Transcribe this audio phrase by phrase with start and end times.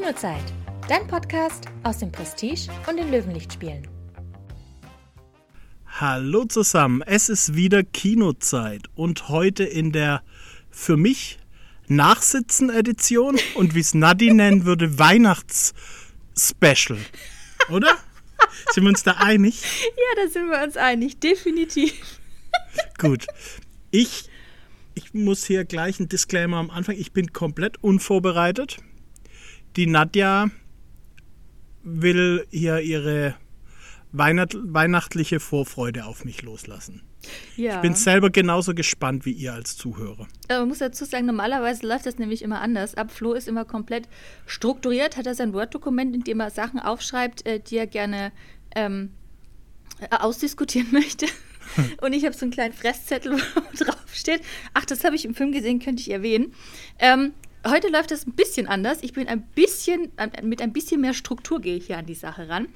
[0.00, 0.42] Kinozeit,
[0.88, 3.86] dein Podcast aus dem Prestige und den Löwenlichtspielen.
[5.86, 10.22] Hallo zusammen, es ist wieder Kinozeit und heute in der
[10.70, 11.38] für mich
[11.88, 16.96] Nachsitzen-Edition und wie es Nadi nennen würde, Weihnachts-Special.
[17.68, 17.94] Oder?
[18.70, 19.60] Sind wir uns da einig?
[19.60, 21.92] Ja, da sind wir uns einig, definitiv.
[22.98, 23.26] Gut.
[23.90, 24.30] Ich,
[24.94, 26.96] ich muss hier gleich ein Disclaimer am Anfang.
[26.96, 28.78] Ich bin komplett unvorbereitet.
[29.76, 30.50] Die Nadja
[31.82, 33.34] will hier ihre
[34.12, 37.02] Weihnacht, weihnachtliche Vorfreude auf mich loslassen.
[37.56, 37.76] Ja.
[37.76, 40.26] Ich bin selber genauso gespannt wie ihr als Zuhörer.
[40.48, 43.10] Aber man muss dazu sagen, normalerweise läuft das nämlich immer anders ab.
[43.10, 44.08] Flo ist immer komplett
[44.46, 48.32] strukturiert, hat er sein Word-Dokument, in dem er Sachen aufschreibt, äh, die er gerne
[48.74, 49.10] ähm,
[50.00, 51.26] äh, ausdiskutieren möchte.
[52.00, 54.42] Und ich habe so einen kleinen Fresszettel, wo drauf steht.
[54.74, 56.54] Ach, das habe ich im Film gesehen, könnte ich erwähnen.
[56.98, 57.32] Ähm,
[57.66, 58.98] heute läuft das ein bisschen anders.
[59.02, 62.14] Ich bin ein bisschen, äh, mit ein bisschen mehr Struktur gehe ich hier an die
[62.14, 62.68] Sache ran.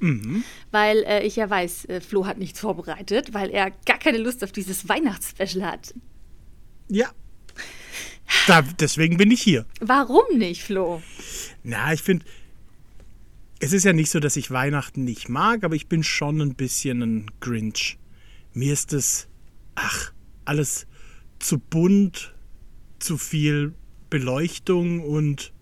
[0.00, 0.44] Mhm.
[0.70, 4.44] Weil äh, ich ja weiß, äh, Flo hat nichts vorbereitet, weil er gar keine Lust
[4.44, 5.94] auf dieses Weihnachtsspecial hat.
[6.88, 7.10] Ja.
[8.46, 9.66] Da, deswegen bin ich hier.
[9.80, 11.02] Warum nicht, Flo?
[11.64, 12.24] Na, ich finde,
[13.60, 16.54] es ist ja nicht so, dass ich Weihnachten nicht mag, aber ich bin schon ein
[16.54, 17.98] bisschen ein Grinch.
[18.52, 19.28] Mir ist es,
[19.74, 20.12] ach,
[20.44, 20.86] alles
[21.38, 22.34] zu bunt,
[22.98, 23.74] zu viel
[24.10, 25.52] Beleuchtung und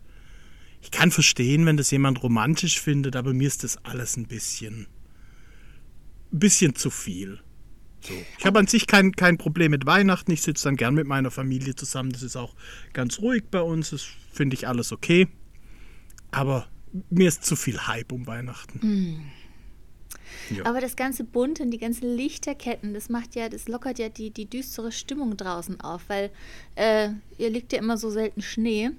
[0.82, 4.86] ich kann verstehen, wenn das jemand romantisch findet, aber mir ist das alles ein bisschen,
[6.32, 7.40] ein bisschen zu viel.
[8.00, 8.14] So.
[8.38, 10.30] Ich habe an sich kein, kein Problem mit Weihnachten.
[10.30, 12.12] Ich sitze dann gern mit meiner Familie zusammen.
[12.12, 12.54] Das ist auch
[12.92, 13.90] ganz ruhig bei uns.
[13.90, 15.28] Das finde ich alles okay.
[16.30, 16.68] Aber
[17.10, 18.78] mir ist zu viel Hype um Weihnachten.
[20.50, 20.64] Ja.
[20.66, 24.30] Aber das ganze Bunte und die ganzen Lichterketten, das macht ja, das lockert ja die,
[24.30, 26.30] die düstere Stimmung draußen auf, weil
[26.74, 28.90] äh, ihr liegt ja immer so selten Schnee.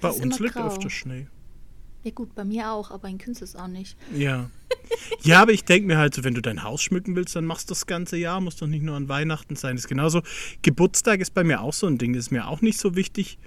[0.00, 0.66] Bei Es ist uns liegt grau.
[0.66, 1.26] öfter Schnee.
[2.04, 3.96] Ja gut, bei mir auch, aber in Künstles auch nicht.
[4.14, 4.50] Ja.
[5.22, 7.70] Ja, aber ich denke mir halt so, wenn du dein Haus schmücken willst, dann machst
[7.70, 9.76] du das ganze Jahr, muss doch nicht nur an Weihnachten sein.
[9.76, 10.22] Das ist genauso.
[10.62, 12.12] Geburtstag ist bei mir auch so ein Ding.
[12.14, 13.38] Das ist mir auch nicht so wichtig.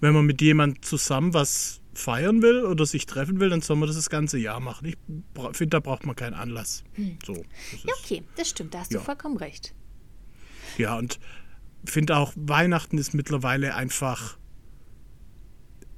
[0.00, 3.86] Wenn man mit jemand zusammen was feiern will oder sich treffen will, dann soll man
[3.86, 4.86] das das ganze Jahr machen.
[4.88, 4.96] Ich
[5.52, 6.82] finde, da braucht man keinen Anlass.
[7.24, 7.34] So.
[7.34, 8.98] Das Ja, okay, das stimmt, da hast Ja.
[8.98, 9.74] du vollkommen recht.
[10.78, 11.18] ja, und
[11.84, 14.38] finde auch, Weihnachten ist mittlerweile einfach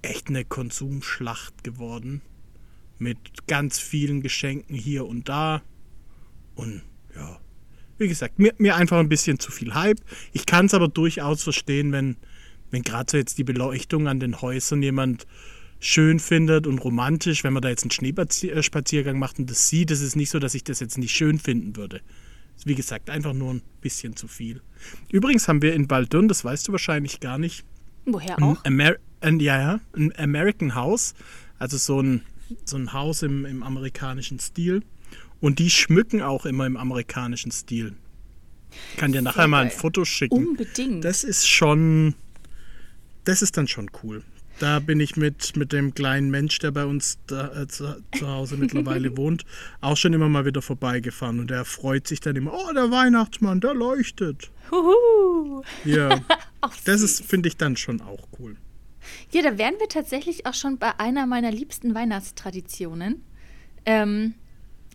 [0.02, 2.22] echt eine Konsumschlacht geworden.
[2.98, 5.62] Mit ganz vielen Geschenken hier und da.
[6.54, 6.82] Und
[7.16, 7.38] ja,
[7.98, 10.00] wie gesagt, mir, mir einfach ein bisschen zu viel Hype.
[10.32, 12.16] Ich kann es aber durchaus verstehen, wenn,
[12.70, 15.26] wenn gerade so jetzt die Beleuchtung an den Häusern jemand
[15.82, 20.00] schön findet und romantisch, wenn man da jetzt einen Schneespaziergang macht und das sieht, das
[20.00, 22.00] ist nicht so, dass ich das jetzt nicht schön finden würde.
[22.64, 24.62] Wie gesagt, einfach nur ein bisschen zu viel.
[25.10, 27.64] Übrigens haben wir in Baldurn, das weißt du wahrscheinlich gar nicht,
[28.04, 28.64] Woher ein, auch?
[28.64, 31.14] Amer ein, ja, ja, ein American House,
[31.58, 32.22] also so ein,
[32.64, 34.84] so ein Haus im, im amerikanischen Stil.
[35.40, 37.94] Und die schmücken auch immer im amerikanischen Stil.
[38.92, 39.70] Ich kann dir nachher mal ein.
[39.72, 40.34] Foto schicken.
[40.34, 41.04] Unbedingt.
[41.04, 42.14] Das ist schon,
[43.24, 44.22] das ist dann schon cool.
[44.58, 48.28] Da bin ich mit, mit dem kleinen Mensch, der bei uns da, äh, zu, zu
[48.28, 49.44] Hause mittlerweile wohnt,
[49.80, 51.40] auch schon immer mal wieder vorbeigefahren.
[51.40, 54.50] Und der freut sich dann immer, oh, der Weihnachtsmann, der leuchtet.
[54.70, 55.62] Huhu.
[55.84, 56.20] Ja,
[56.60, 58.56] Ach, das ist, finde ich dann schon auch cool.
[59.32, 63.24] Ja, da wären wir tatsächlich auch schon bei einer meiner liebsten Weihnachtstraditionen.
[63.84, 64.34] Ähm,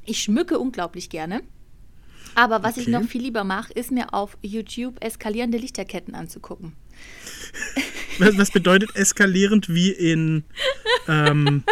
[0.06, 1.42] ich schmücke unglaublich gerne.
[2.36, 2.92] Aber was ich Okay.
[2.92, 6.74] noch viel lieber mache, ist mir auf YouTube eskalierende Lichterketten anzugucken.
[8.20, 10.44] Was, was bedeutet eskalierend wie in
[11.08, 11.64] ähm,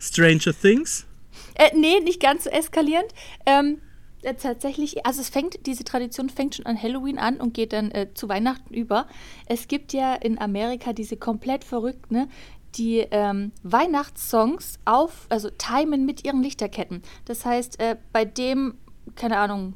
[0.00, 1.06] Stranger Things?
[1.54, 3.12] Äh, nee, nicht ganz so eskalierend.
[3.46, 3.78] Ähm,
[4.22, 7.90] äh, tatsächlich, also es fängt, diese Tradition fängt schon an Halloween an und geht dann
[7.90, 9.06] äh, zu Weihnachten über.
[9.46, 12.28] Es gibt ja in Amerika diese komplett verrückten, ne,
[12.76, 17.02] die ähm, Weihnachtssongs auf, also timen mit ihren Lichterketten.
[17.24, 18.74] Das heißt, äh, bei dem,
[19.14, 19.74] keine Ahnung,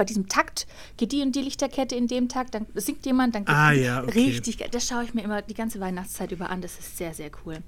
[0.00, 0.66] bei diesem Takt
[0.96, 4.02] geht die und die Lichterkette in dem Takt, dann singt jemand, dann geht Ah, ja,
[4.02, 4.30] okay.
[4.30, 4.56] richtig.
[4.70, 6.62] Das schaue ich mir immer die ganze Weihnachtszeit über an.
[6.62, 7.58] Das ist sehr, sehr cool.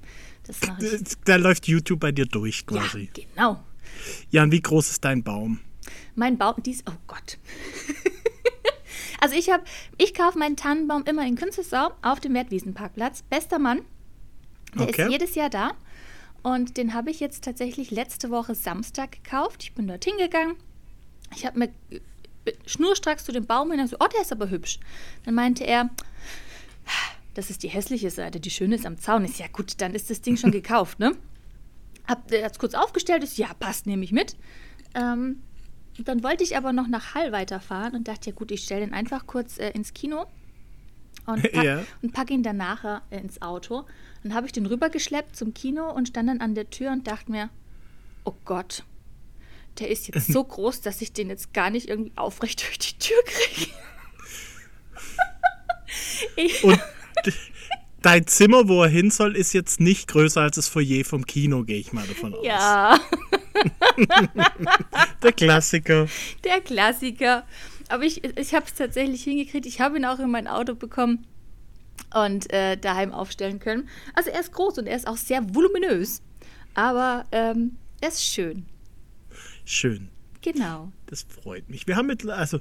[0.46, 0.58] Das.
[1.26, 3.10] Da läuft YouTube bei dir durch Ja, quasi.
[3.12, 3.62] genau.
[4.30, 5.60] Ja, und wie groß ist dein Baum?
[6.14, 7.36] Mein Baum, dies, oh Gott.
[9.20, 9.64] also ich habe,
[9.98, 13.22] ich kaufe meinen Tannenbaum immer in Künzelsau auf dem Wertwiesenparkplatz.
[13.28, 13.82] Bester Mann.
[14.74, 15.02] Der Okay.
[15.02, 15.72] ist jedes Jahr da.
[16.42, 19.64] Und den habe ich jetzt tatsächlich letzte Woche Samstag gekauft.
[19.64, 20.56] Ich bin dort hingegangen.
[21.36, 21.68] Ich habe mir
[22.66, 24.78] schnurstracks zu dem Baum hin und so, oh, der ist aber hübsch.
[25.24, 25.90] Dann meinte er,
[27.34, 29.24] das ist die hässliche Seite, die schöne ist am Zaun.
[29.24, 31.16] Ist ja gut, dann ist das Ding schon gekauft, ne?
[32.06, 34.36] Hab das kurz aufgestellt, ist ja, passt, nehme ich mit.
[34.94, 35.42] Ähm,
[35.98, 38.94] dann wollte ich aber noch nach Hall weiterfahren und dachte, ja gut, ich stelle den
[38.94, 40.26] einfach kurz äh, ins Kino.
[41.26, 41.84] und pack, Ja.
[42.02, 43.84] und pack ihn dann nachher ins Auto.
[44.24, 47.30] Dann habe ich den rübergeschleppt zum Kino und stand dann an der Tür und dachte
[47.30, 47.50] mir,
[48.24, 48.84] oh Gott,
[49.78, 52.98] der ist jetzt so groß, dass ich den jetzt gar nicht irgendwie aufrecht durch die
[52.98, 53.70] Tür kriege.
[56.62, 56.80] Und
[58.02, 61.64] dein Zimmer, wo er hin soll, ist jetzt nicht größer als das Foyer vom Kino,
[61.64, 62.44] gehe ich mal davon aus.
[62.44, 62.98] ja,
[65.22, 66.06] Der Klassiker.
[66.44, 67.44] der Klassiker.
[67.88, 69.66] Aber ich, ich habe es tatsächlich hingekriegt.
[69.66, 71.26] Ich habe ihn auch in mein Auto bekommen
[72.14, 73.88] und äh, daheim aufstellen können.
[74.14, 76.22] Also er ist groß und er ist auch sehr voluminös.
[76.74, 78.66] Aber ähm, er ist schön.
[79.64, 80.08] Schön.
[80.42, 80.92] Genau.
[81.06, 81.86] Das freut mich.
[81.86, 82.60] Wir haben mit, also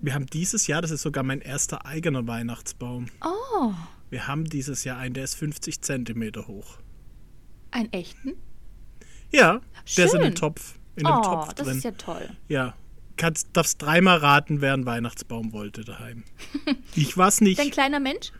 [0.00, 3.06] wir haben dieses Jahr, das ist sogar mein erster eigener Weihnachtsbaum.
[3.24, 3.72] Oh,
[4.10, 6.78] Wir haben dieses Jahr einen, der ist 50 Zentimeter hoch.
[7.70, 8.32] einen echten?
[9.30, 9.60] Ja,
[9.96, 10.30] der ist in Schön.
[10.32, 11.78] dem Topf, in dem oh, Topf das drin.
[11.78, 12.28] ist ja toll.
[12.48, 12.74] ja.
[13.18, 16.24] Kannst, darfst dreimal raten, wer einen Weihnachtsbaum wollte daheim.
[16.96, 17.58] Ich war's nicht.
[17.58, 18.32] Dein kleiner Mensch?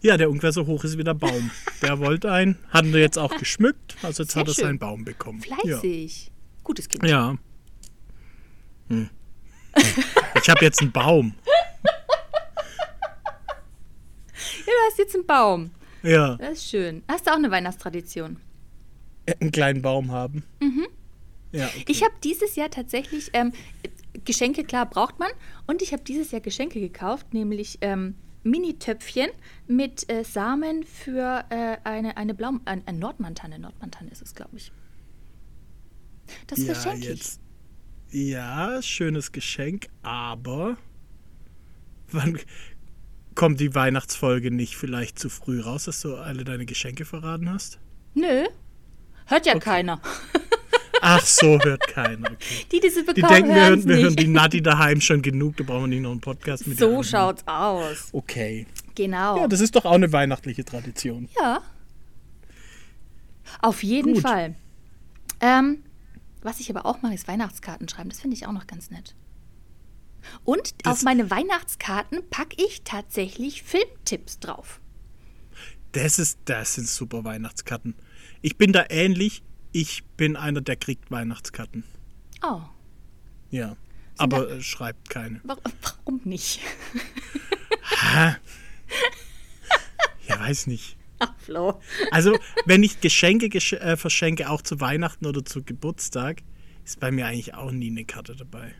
[0.00, 1.50] Ja, der ungefähr so hoch ist wie der Baum.
[1.82, 4.64] Der wollte einen, hatten wir jetzt auch geschmückt, also jetzt Sehr hat er schön.
[4.64, 5.40] seinen Baum bekommen.
[5.40, 6.30] Fleißig.
[6.64, 7.04] Gutes Kind.
[7.04, 7.08] Ja.
[7.08, 7.38] ja.
[8.88, 9.10] Hm.
[10.40, 11.34] Ich habe jetzt einen Baum.
[14.64, 15.70] Ja, du hast jetzt einen Baum.
[16.02, 17.02] Ja, Das ist schön.
[17.08, 18.36] Hast du auch eine Weihnachtstradition?
[19.40, 20.42] einen kleinen Baum haben.
[21.52, 21.78] Ja, okay.
[21.78, 21.84] Mhm.
[21.88, 23.52] Ich habe dieses Jahr tatsächlich ähm,
[24.24, 25.30] Geschenke, klar, braucht man.
[25.66, 29.30] Und ich habe dieses Jahr Geschenke gekauft, nämlich ähm, Mini-Töpfchen
[29.68, 33.58] mit äh, Samen für äh, eine, eine Blau ein, ein Nordmantanne.
[33.58, 34.72] Nordmantanne ist es, glaube ich.
[36.46, 37.18] Das ja, verschenke ich.
[37.18, 37.40] jetzt.
[38.10, 40.76] Ja, schönes Geschenk, aber
[42.10, 42.38] wann
[43.34, 47.78] kommt die Weihnachtsfolge nicht vielleicht zu früh raus, dass du alle deine Geschenke verraten hast?
[48.14, 48.44] Nö,
[49.26, 50.00] hört ja keiner.
[51.04, 52.30] Ach so, hört keiner.
[52.30, 52.66] Okay.
[52.70, 55.56] Die, die sie Die bekommen, denken, wir hören, wir hören die Nati daheim schon genug,
[55.56, 58.10] da brauchen wir nicht noch einen Podcast mit So schaut's aus.
[58.12, 58.66] Okay.
[58.94, 59.38] Genau.
[59.38, 61.28] Ja, das ist doch auch eine weihnachtliche Tradition.
[61.40, 61.62] Ja.
[63.60, 64.22] Auf jeden Gut.
[64.22, 64.54] Fall.
[65.40, 65.82] Ähm,
[66.42, 68.10] was ich aber auch mache, ist Weihnachtskarten schreiben.
[68.10, 69.14] Das finde ich auch noch ganz nett.
[70.44, 74.80] Und Das- auf meine Weihnachtskarten packe ich tatsächlich Filmtipps drauf.
[75.92, 77.94] Das ist, das sind super Weihnachtskarten.
[78.40, 79.42] Ich bin da ähnlich.
[79.72, 81.84] Ich bin einer, der kriegt Weihnachtskarten.
[82.42, 82.60] Oh,
[83.50, 83.76] Ja.
[84.18, 85.40] Aber äh, schreibt keine.
[85.44, 86.60] wa- warum nicht?
[88.00, 88.36] Hä?
[90.28, 90.96] Ja, weiß nicht.
[91.38, 91.80] Flo.
[92.10, 96.42] Also, wenn ich Geschenke gesch äh, verschenke, auch zu Weihnachten oder zu Geburtstag,
[96.84, 98.74] ist bei mir eigentlich auch nie eine Karte dabei.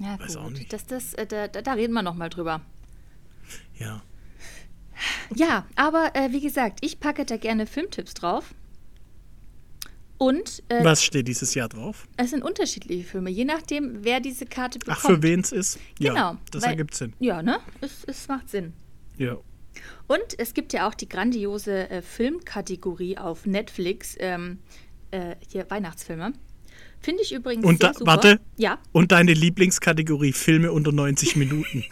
[0.00, 0.54] Ja, Weiß auch gut.
[0.58, 0.72] nicht.
[0.72, 2.60] Das, das, äh, da, da da reden wir nochmal drüber.
[3.78, 4.02] Ja.
[5.34, 8.54] Ja, aber äh, wie gesagt, ich packe da gerne Filmtipps drauf.
[10.16, 12.06] Und äh, Was steht dieses Jahr drauf?
[12.16, 14.98] es sind unterschiedliche Filme, je nachdem, wer diese Karte bekommt.
[15.02, 15.78] Ach, für wen es ist?
[15.98, 16.14] Genau.
[16.14, 17.12] Ja, das weil- ergibt Sinn.
[17.18, 17.58] Ja, ne?
[17.80, 18.72] Es, es macht Sinn.
[19.18, 19.36] Ja.
[20.06, 24.58] Und es gibt ja auch die grandiose äh, Filmkategorie auf Netflix, ähm,
[25.10, 26.32] äh, hier Weihnachtsfilme.
[27.00, 28.10] Finde ich übrigens Und sehr da, super.
[28.10, 28.40] warte.
[28.56, 28.78] Ja.
[28.92, 31.84] Und deine Lieblingskategorie Filme unter 90 Minuten.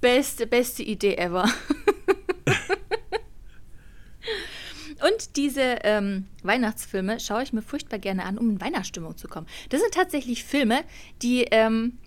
[0.00, 1.48] Beste, beste Idee ever.
[5.02, 9.46] Und diese ähm, Weihnachtsfilme schaue ich mir furchtbar gerne an, um in Weihnachtsstimmung zu kommen.
[9.68, 10.82] Das sind tatsächlich Filme,
[11.22, 11.98] die, ähm,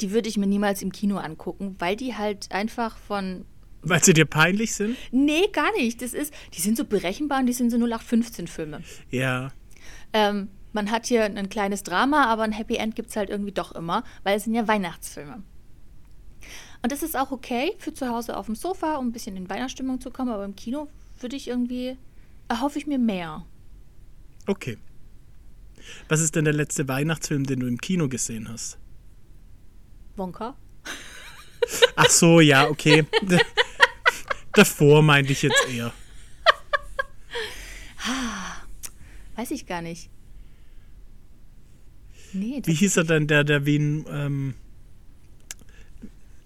[0.00, 3.44] die würde ich mir niemals im Kino angucken, weil die halt einfach von.
[3.82, 4.96] Weil sie dir peinlich sind?
[5.10, 6.00] Nee, gar nicht.
[6.00, 8.80] Das ist, die sind so berechenbar und die sind so 0815-Filme.
[9.10, 9.52] Ja.
[10.14, 13.52] Ähm, man hat hier ein kleines Drama, aber ein Happy End gibt es halt irgendwie
[13.52, 15.42] doch immer, weil es sind ja Weihnachtsfilme.
[16.82, 19.48] Und das ist auch okay für zu Hause auf dem Sofa, um ein bisschen in
[19.48, 20.88] Weihnachtsstimmung zu kommen, aber im Kino
[21.20, 21.96] würde ich irgendwie,
[22.48, 23.44] erhoffe ich mir mehr.
[24.46, 24.78] Okay.
[26.08, 28.78] Was ist denn der letzte Weihnachtsfilm, den du im Kino gesehen hast?
[30.16, 30.56] Wonka?
[31.96, 33.04] Ach so, ja, okay.
[34.52, 35.92] Davor meinte ich jetzt eher.
[39.36, 40.10] Weiß ich gar nicht.
[42.32, 44.54] Nee, Wie hieß er denn, der, der wie ein, ähm,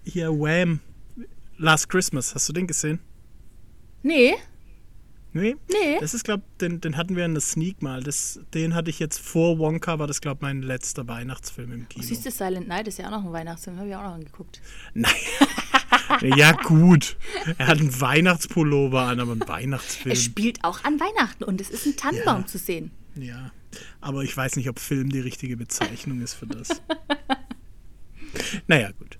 [0.03, 0.79] hier, Wham,
[1.57, 2.99] Last Christmas, hast du den gesehen?
[4.01, 4.35] nee,
[5.39, 5.55] Nee?
[5.69, 5.97] nee.
[5.99, 8.03] Das ist, glaube den, den hatten wir in der Sneak mal.
[8.03, 12.05] Das, den hatte ich jetzt vor Wonka, war das, glaube mein letzter Weihnachtsfilm im Kino.
[12.05, 14.61] Siehst du, Silent Night ist ja auch noch ein Weihnachtsfilm, habe ich auch noch angeguckt.
[14.93, 15.11] Nein.
[16.37, 17.17] ja, gut.
[17.57, 20.13] Er hat einen Weihnachtspullover an, aber ein Weihnachtsfilm.
[20.13, 22.45] Es spielt auch an Weihnachten und es ist ein Tannenbaum Ja.
[22.47, 22.91] zu sehen.
[23.15, 23.51] Ja,
[24.01, 26.81] aber ich weiß nicht, ob Film die richtige Bezeichnung ist für das.
[28.67, 29.17] naja, gut.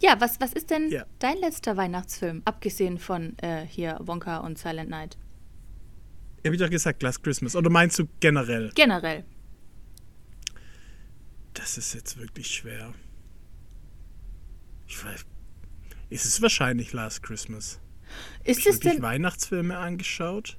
[0.00, 1.04] Ja, was, was ist denn Ja.
[1.18, 5.16] dein letzter Weihnachtsfilm, abgesehen von äh, hier Wonka und Silent Night?
[6.44, 7.56] Habe ich doch gesagt, Last Christmas.
[7.56, 8.70] Oder meinst du generell?
[8.74, 9.24] Generell.
[11.54, 12.92] Das ist jetzt wirklich schwer.
[14.86, 15.24] Ich weiß.
[16.10, 17.80] Ist es wahrscheinlich Last Christmas?
[18.44, 19.02] Ist Hab es denn.
[19.02, 20.56] Weihnachtsfilme angeschaut?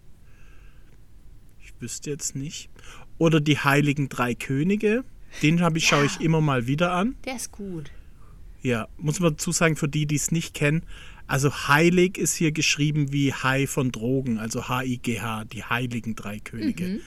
[1.62, 2.70] Ich wüsste jetzt nicht.
[3.18, 5.06] Oder die Heiligen Drei Könige.
[5.42, 6.22] Den habe ich, schaue ich Ja.
[6.22, 7.16] immer mal wieder an.
[7.26, 7.92] Der ist gut.
[8.68, 10.84] Ja, muss man dazu sagen, für die, die es nicht kennen,
[11.26, 17.00] also heilig ist hier geschrieben wie High von Drogen, also H-I-G-H, die Heiligen Drei Könige.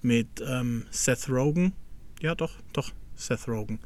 [0.00, 1.72] Mit ähm, Seth Rogen.
[2.20, 3.80] Ja, doch, doch, Seth Rogen.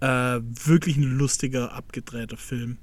[0.00, 2.78] Äh, wirklich ein lustiger, abgedrehter Film.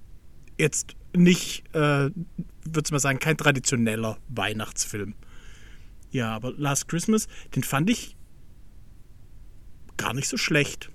[0.60, 5.16] Jetzt nicht, äh, würde ich mal sagen, kein traditioneller Weihnachtsfilm.
[6.12, 8.16] Ja, aber Last Christmas, den fand ich
[9.98, 10.92] gar nicht so schlecht.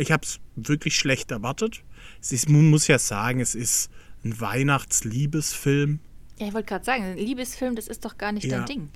[0.00, 1.82] Ich habe es wirklich schlecht erwartet.
[2.20, 3.90] Es ist, man muss ja sagen, es ist
[4.24, 6.00] ein Weihnachtsliebesfilm.
[6.38, 8.58] Ja, ich wollte gerade sagen, ein Liebesfilm, das ist doch gar nicht Ja.
[8.58, 8.88] dein Ding.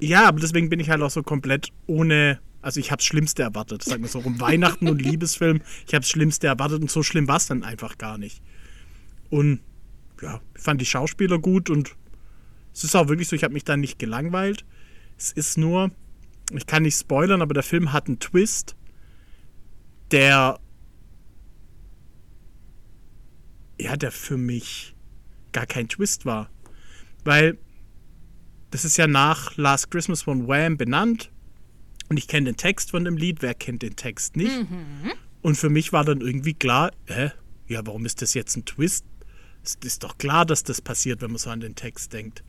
[0.00, 2.40] Ja, aber deswegen bin ich halt auch so komplett ohne.
[2.62, 4.40] Also ich habe das Schlimmste erwartet, sagen wir so rum.
[4.40, 7.98] Weihnachten und Liebesfilm, ich habe das Schlimmste erwartet und so schlimm war es dann einfach
[7.98, 8.40] gar nicht.
[9.30, 9.60] Und
[10.22, 11.94] ja, ich fand die Schauspieler gut und
[12.72, 14.64] es ist auch wirklich so, ich habe mich da nicht gelangweilt.
[15.18, 15.90] Es ist nur,
[16.52, 18.74] ich kann nicht spoilern, aber der Film hat einen Twist,
[20.14, 20.60] der
[23.80, 24.94] ja, der für mich
[25.52, 26.48] gar kein Twist war.
[27.24, 27.58] Weil
[28.70, 31.30] das ist ja nach Last Christmas von Wham benannt.
[32.08, 33.42] Und ich kenne den Text von dem Lied.
[33.42, 34.52] Wer kennt den Text nicht?
[35.42, 37.32] Und für mich war dann irgendwie klar, hä?
[37.66, 39.04] Ja, warum ist das jetzt ein Twist?
[39.64, 42.44] Es ist doch klar, dass das passiert, wenn man so an den Text denkt.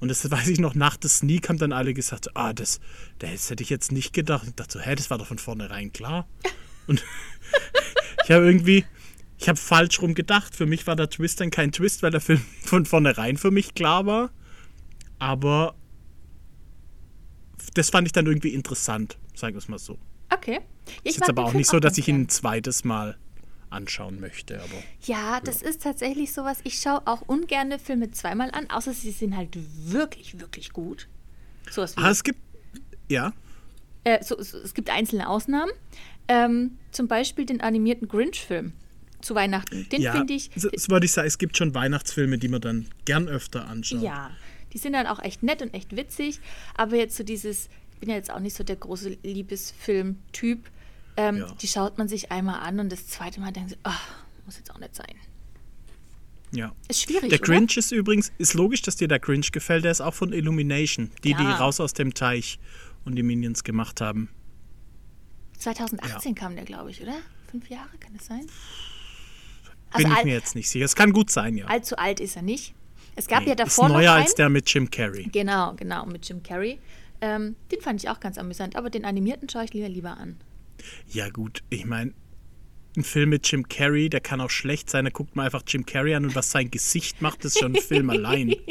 [0.00, 2.80] Und das weiß ich noch, nach der Sneak haben dann alle gesagt, ah, das,
[3.18, 4.46] das hätte ich jetzt nicht gedacht.
[4.46, 6.26] Ich dachte so, hä, das war doch von vornherein klar.
[6.86, 7.04] Und
[8.24, 8.84] ich habe irgendwie,
[9.38, 10.54] ich habe falsch rum gedacht.
[10.54, 13.74] Für mich war der Twist dann kein Twist, weil der Film von vornherein für mich
[13.74, 14.30] klar war.
[15.18, 15.74] Aber
[17.74, 19.98] das fand ich dann irgendwie interessant, sagen wir es mal so.
[20.30, 20.60] Okay.
[21.04, 23.16] Ich Ist jetzt aber auch Film nicht so, dass ich ihn ein zweites Mal
[23.70, 24.60] anschauen möchte.
[24.60, 26.58] Aber Ja, das ist tatsächlich sowas.
[26.64, 31.08] Ich schaue auch ungerne Filme zweimal an, außer sie sind halt wirklich, wirklich gut.
[31.70, 32.38] Sowas wie, ah, es gibt,
[33.08, 33.32] ja,
[34.04, 35.70] äh, so, so, es gibt einzelne Ausnahmen.
[36.28, 38.72] Ähm, zum Beispiel den animierten Grinch-Film
[39.20, 39.88] zu Weihnachten.
[39.90, 40.50] Den ja, finde ich.
[40.50, 44.02] das, das wollte ich sagen, es gibt schon Weihnachtsfilme, die man dann gern öfter anschaut.
[44.02, 44.30] Ja,
[44.72, 46.40] die sind dann auch echt nett und echt witzig.
[46.76, 50.68] Aber jetzt so dieses, ich bin ja jetzt auch nicht so der große Liebesfilm-Typ.
[51.16, 51.46] Ähm, Ja.
[51.60, 54.00] Die schaut man sich einmal an und das zweite Mal denkt sie, ach,
[54.46, 55.14] muss jetzt auch nicht sein.
[56.52, 56.72] ja.
[56.88, 57.28] Ist schwierig.
[57.30, 57.46] Der oder?
[57.46, 61.10] Grinch ist übrigens, ist logisch, dass dir der Grinch gefällt, der ist auch von Illumination,
[61.24, 61.56] die, die Ja.
[61.56, 62.58] raus aus dem Teich
[63.04, 64.28] und die Minions gemacht haben.
[65.58, 67.14] 2018 kam der, glaube ich, oder?
[67.50, 68.46] Fünf Jahre, kann das sein?
[69.96, 70.84] Bin ich al- mir jetzt nicht sicher.
[70.84, 71.66] Es kann gut sein, ja.
[71.66, 72.74] allzu alt ist er nicht.
[73.14, 74.22] Es gab Nee, ja davor ist neuer noch einen.
[74.22, 75.24] als der mit Jim Carrey.
[75.30, 76.78] Genau, genau, mit Jim Carrey.
[77.20, 80.36] Ähm, den fand ich auch ganz amüsant, aber den animierten schaue ich lieber lieber an.
[81.08, 82.14] Ja, gut, ich meine,
[82.96, 85.04] ein Film mit Jim Carrey, der kann auch schlecht sein.
[85.04, 87.82] Da guckt man einfach Jim Carrey an und was sein Gesicht macht, ist schon ein
[87.82, 88.54] Film allein.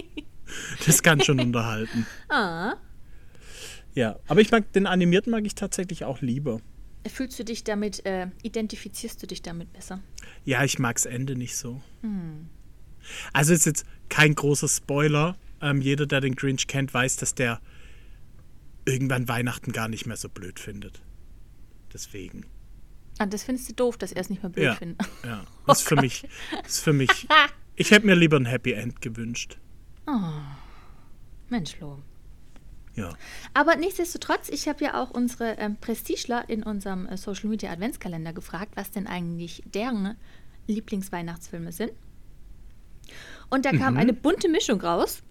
[0.86, 2.06] Das kann schon unterhalten.
[2.28, 2.74] Ah.
[3.94, 6.62] Ja, aber ich mag den animierten mag ich tatsächlich auch lieber.
[7.08, 10.00] Fühlst du dich damit, äh, identifizierst du dich damit besser?
[10.46, 11.82] Ja, ich mag's Ende nicht so.
[13.34, 15.36] Also ist jetzt kein großer Spoiler.
[15.62, 17.60] Ähm, jeder, der den Grinch kennt, weiß, dass der
[18.86, 21.02] irgendwann Weihnachten gar nicht mehr so blöd findet.
[21.94, 22.46] Deswegen.
[23.18, 25.02] Ah, das findest du doof, dass er es nicht mehr blöd Ja, findet.
[25.26, 25.44] ja.
[25.68, 26.28] Das ist für mich,
[26.64, 27.10] das ist für mich.
[27.78, 29.58] Ich hätte mir lieber ein Happy End gewünscht.
[31.50, 32.04] Mensch, Lo.
[32.96, 33.10] Ja.
[33.54, 38.34] Aber nichtsdestotrotz, ich habe ja auch unsere ähm, Prestigler in unserem äh, Social Media Adventskalender
[38.34, 40.18] gefragt, was denn eigentlich deren
[40.68, 41.92] Lieblingsweihnachtsfilme sind.
[43.50, 43.80] Und da Mhm.
[43.80, 45.22] kam eine bunte Mischung raus.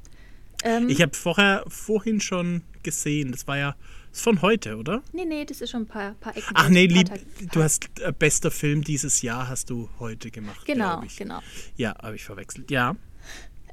[0.63, 3.33] Ähm, Ich habe vorher vorhin schon gesehen.
[3.33, 3.77] Das war ja
[4.11, 5.03] das ist von heute, oder?
[5.13, 6.51] nee, nee, das ist schon ein paar, paar Ecken.
[6.55, 7.09] Ach nee, lieb,
[7.53, 10.67] du hast äh, bester Film dieses Jahr hast du heute gemacht.
[10.67, 11.39] Genau, genau.
[11.77, 12.71] Ja, habe ich verwechselt.
[12.71, 12.97] Ja.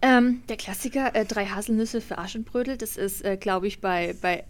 [0.02, 4.44] Ähm, der Klassiker, äh, drei Haselnüsse für Aschenbrödel, das ist, äh, glaube ich, bei, bei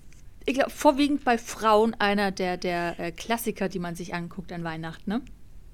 [0.45, 4.63] ich glaube, vorwiegend bei Frauen einer der, der äh, Klassiker, die man sich anguckt an
[4.63, 5.21] Weihnachten, ne?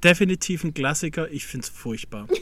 [0.03, 1.29] Definitiv ein Klassiker.
[1.31, 2.27] Ich finde es furchtbar.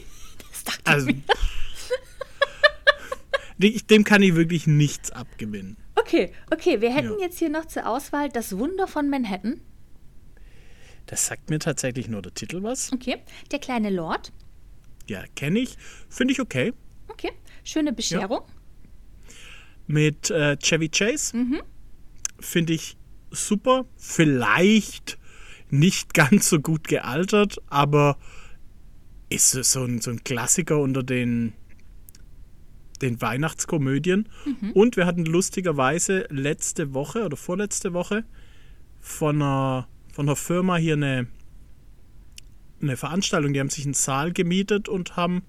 [0.50, 1.08] Das dachte Also.
[3.58, 5.76] ich Dem kann ich wirklich nichts abgewinnen.
[5.94, 7.26] Okay, okay, wir hätten Ja.
[7.26, 9.60] jetzt hier noch zur Auswahl Das Wunder von Manhattan.
[11.06, 12.92] Das sagt mir tatsächlich nur der Titel was.
[12.92, 13.16] Okay,
[13.50, 14.32] Der kleine Lord.
[15.08, 15.76] Ja, kenne ich.
[16.08, 16.72] Finde ich okay.
[17.64, 18.42] Schöne Bescherung.
[19.86, 21.36] Mit äh, Chevy Chase.
[21.36, 21.62] Mhm.
[22.40, 22.96] Finde ich
[23.30, 23.86] super.
[23.96, 25.18] Vielleicht
[25.70, 28.18] nicht ganz so gut gealtert, aber
[29.28, 31.52] ist so- ein, so ein Klassiker unter den,
[33.00, 34.28] den Weihnachtskomödien.
[34.44, 34.72] Mhm.
[34.72, 38.24] Und wir hatten lustigerweise letzte Woche oder vorletzte Woche
[39.00, 41.26] von einer von der Firma hier eine,
[42.82, 43.54] eine Veranstaltung.
[43.54, 45.42] Die haben sich einen Saal gemietet und haben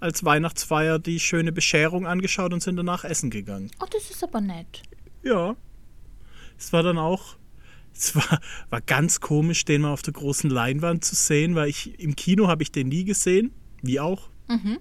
[0.00, 3.70] als Weihnachtsfeier die schöne Bescherung angeschaut und sind danach essen gegangen.
[3.80, 4.82] Oh, das ist aber nett.
[5.22, 5.56] Ja.
[6.58, 7.36] Es war dann auch,
[7.94, 8.40] es war,
[8.70, 12.48] war ganz komisch, den mal auf der großen Leinwand zu sehen, weil ich im Kino
[12.48, 13.52] habe ich den nie gesehen,
[13.82, 14.30] wie auch.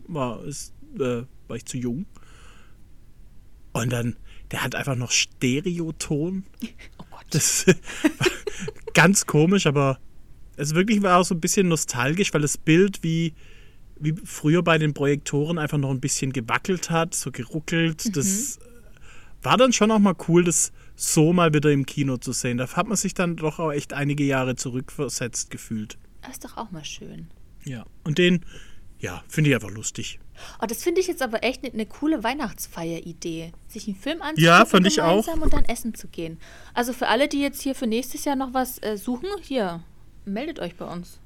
[0.08, 2.06] War, ist, äh, war ich zu jung.
[3.72, 4.16] Und dann,
[4.52, 6.44] der hat einfach noch Stereoton.
[6.98, 7.26] Oh Gott.
[7.30, 7.66] Das
[8.94, 10.00] ganz komisch, aber
[10.58, 13.34] es wirklich war auch so ein bisschen nostalgisch, weil das Bild wie,
[14.00, 18.16] wie früher bei den Projektoren einfach noch ein bisschen gewackelt hat, so geruckelt.
[18.16, 18.60] Das
[19.42, 22.58] war dann schon auch mal cool, das so mal wieder im Kino zu sehen.
[22.58, 25.98] Da hat man sich dann doch auch echt einige Jahre zurückversetzt gefühlt.
[26.22, 27.28] Das ist doch auch mal schön.
[27.64, 27.86] Ja.
[28.04, 28.46] Und den,
[29.00, 30.20] ja, finde ich einfach lustig.
[30.62, 33.52] Oh, das finde ich jetzt aber echt eine ne coole Weihnachtsfeier-Idee.
[33.68, 35.28] Sich einen Film anzugucken Ja, fand ich auch.
[35.28, 36.38] und dann essen zu gehen.
[36.74, 39.84] Also für alle, die jetzt hier für nächstes Jahr noch was äh, suchen, hier,
[40.26, 41.20] meldet euch bei uns.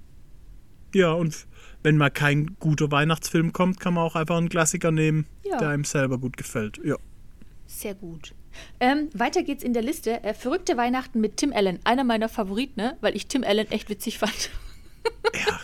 [0.94, 1.46] Ja, und
[1.82, 5.58] wenn mal kein guter Weihnachtsfilm kommt, kann man auch einfach einen Klassiker nehmen, Ja.
[5.58, 6.80] der einem selber gut gefällt.
[6.84, 6.96] Ja.
[7.68, 8.34] Sehr gut.
[8.80, 10.24] Ähm, weiter geht's in der Liste.
[10.24, 11.80] Äh, Verrückte Weihnachten mit Tim Allen.
[11.84, 12.98] Einer meiner Favoriten, ne?
[13.02, 14.52] weil ich Tim Allen echt witzig fand.
[15.48, 15.60] ja.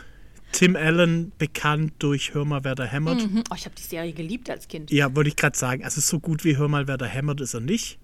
[0.51, 3.21] Tim Allen, bekannt durch Hör mal, wer da hämmert.
[3.31, 3.43] Mhm.
[3.51, 4.89] Oh, ich habe die Serie geliebt als Kind.
[4.89, 5.83] Ja, wollte ich gerade sagen.
[5.83, 8.00] Also so gut wie Hör mal, wer da hämmert ist er nicht.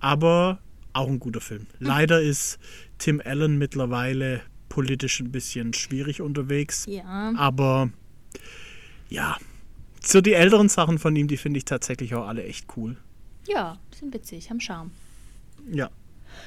[0.00, 0.60] Aber
[0.92, 1.66] auch ein guter Film.
[1.78, 2.58] Leider ist
[2.98, 6.84] Tim Allen mittlerweile politisch ein bisschen schwierig unterwegs.
[6.88, 7.32] Ja.
[7.36, 7.90] Aber
[9.08, 9.36] ja,
[10.00, 12.96] so die älteren Sachen von ihm, die finde ich tatsächlich auch alle echt cool.
[13.46, 14.90] Ja, sind witzig, haben Charme.
[15.70, 15.90] Ja.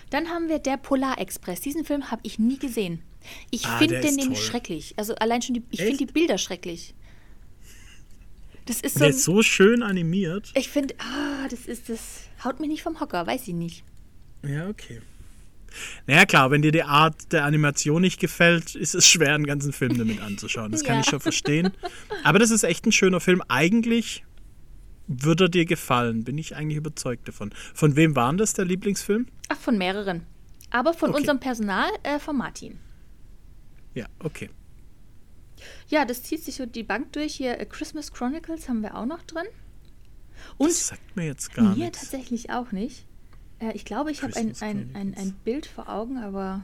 [0.09, 1.61] Dann haben wir der Polarexpress.
[1.61, 3.01] Diesen Film habe ich nie gesehen.
[3.49, 4.93] Ich Ah, finde den nämlich schrecklich.
[4.97, 6.93] Also allein schon die, ich finde die Bilder schrecklich.
[8.65, 10.51] Das ist so, Der ist so schön animiert.
[10.55, 13.83] ich finde, ah, das ist das haut mich nicht vom Hocker, weiß ich nicht.
[14.47, 15.01] Ja, okay.
[16.07, 19.73] Naja, klar, wenn dir die Art der Animation nicht gefällt, ist es schwer, einen ganzen
[19.73, 20.71] Film damit anzuschauen.
[20.71, 21.01] Das kann Ja.
[21.01, 21.71] ich schon verstehen.
[22.23, 23.41] Aber das ist echt ein schöner Film.
[23.47, 24.23] Eigentlich
[25.07, 27.51] würde er dir gefallen, bin ich eigentlich überzeugt davon.
[27.73, 29.27] Von wem war das der Lieblingsfilm?
[29.49, 30.25] Ach, von mehreren.
[30.69, 31.19] Aber von Okay.
[31.19, 32.79] unserem Personal, äh, von Martin.
[33.93, 34.49] Ja, okay.
[35.89, 37.35] Ja, das zieht sich so die Bank durch.
[37.35, 39.45] Hier äh, Christmas Chronicles haben wir auch noch drin.
[40.57, 41.99] Und das sagt mir jetzt gar mir nichts.
[41.99, 43.05] tatsächlich auch nicht.
[43.61, 45.33] Äh, ich glaube, ich habe ein, ein, ein, ein.
[45.43, 46.63] Bild vor Augen, aber.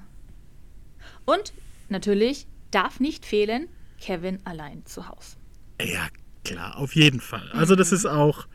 [1.26, 1.54] Und
[1.90, 3.70] natürlich darf nicht fehlen
[4.02, 5.38] Kevin allein zu Hause.
[5.82, 6.08] Ja,
[6.44, 7.50] klar, auf jeden Fall.
[7.52, 8.48] Also das ist auch,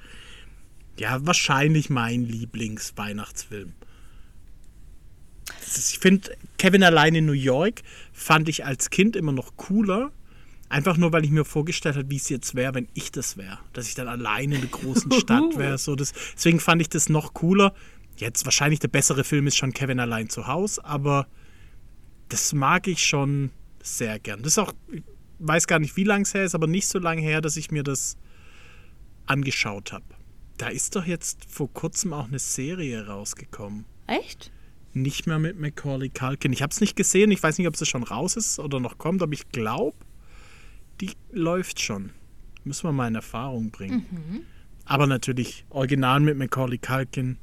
[0.98, 3.72] ja, wahrscheinlich mein Lieblingsweihnachtsfilm.
[5.74, 10.12] Ich finde, Kevin allein in New York fand ich als Kind immer noch cooler.
[10.68, 13.58] Einfach nur, weil ich mir vorgestellt habe, wie es jetzt wäre, wenn ich das wäre.
[13.72, 15.78] Dass ich dann allein in der großen Stadt wäre.
[15.78, 17.74] So das, deswegen fand ich das noch cooler.
[18.22, 21.26] Jetzt wahrscheinlich der bessere Film ist schon Kevin allein zu Hause, aber
[22.28, 23.50] das mag ich schon
[23.82, 24.42] sehr gern.
[24.42, 25.02] Das ist auch, ich
[25.40, 27.72] weiß gar nicht, wie lange es her ist, aber nicht so lange her, dass ich
[27.72, 28.16] mir das
[29.26, 30.04] angeschaut habe.
[30.56, 33.86] Da ist doch jetzt vor kurzem auch eine Serie rausgekommen.
[34.06, 34.52] Echt?
[34.92, 36.52] Nicht mehr mit Macaulay Culkin.
[36.52, 37.32] Ich habe es nicht gesehen.
[37.32, 39.96] Ich weiß nicht, ob es schon raus ist oder noch kommt, aber ich glaube,
[41.00, 42.12] die läuft schon.
[42.62, 44.46] Müssen wir mal in Erfahrung bringen.
[44.84, 47.38] Aber natürlich, original mit Macaulay Culkin,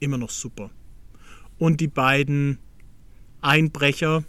[0.00, 0.70] immer noch super.
[1.58, 2.58] Und die beiden
[3.40, 4.24] Einbrecher,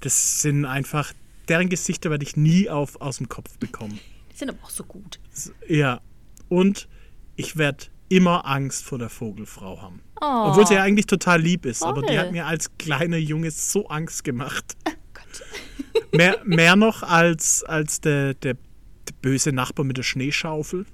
[0.00, 1.12] das sind einfach,
[1.48, 3.98] deren Gesichter werde ich nie auf, aus dem Kopf bekommen.
[4.32, 5.20] Die sind aber auch so gut.
[5.68, 6.00] Ja.
[6.48, 6.88] Und
[7.36, 10.00] ich werde immer Angst vor der Vogelfrau haben.
[10.20, 10.48] Oh.
[10.48, 13.86] Obwohl sie ja eigentlich total lieb ist, aber die hat mir als kleiner Junge so
[13.88, 14.76] Angst gemacht.
[14.84, 16.12] Gott.
[16.12, 20.86] Mehr, mehr noch als, als der, der, der böse Nachbar mit der Schneeschaufel.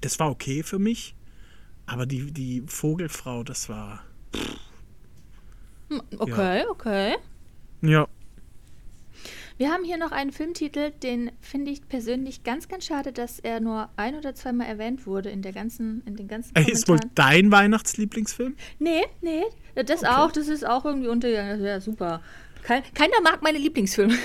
[0.00, 1.14] Das war okay für mich.
[1.92, 4.04] Aber die, die Vogelfrau, das war.
[5.88, 7.16] Hm, Okay, okay.
[7.82, 8.06] Ja.
[9.58, 13.58] Wir haben hier noch einen Filmtitel, den finde ich persönlich ganz, ganz schade, dass er
[13.60, 16.98] nur ein oder zweimal erwähnt wurde in der ganzen, in den ganzen Ey, Ist wohl
[16.98, 17.14] Kommentaren.
[17.14, 18.54] dein Weihnachtslieblingsfilm?
[18.78, 19.42] Nee, nee,
[19.74, 21.50] das auch, das ist auch irgendwie untergegangen.
[21.54, 22.22] Das wäre super.
[22.62, 24.14] Kein, keiner mag meine Lieblingsfilme.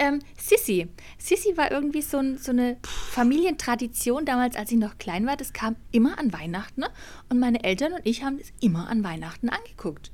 [0.00, 0.88] ähm, Sissy.
[1.18, 2.78] Sissy war irgendwie so, ein, so eine
[3.10, 5.36] Familientradition damals, als ich noch klein war.
[5.36, 6.80] Das kam immer an Weihnachten.
[6.80, 6.88] Ne?
[7.28, 10.10] Und meine Eltern und ich haben das immer an Weihnachten angeguckt.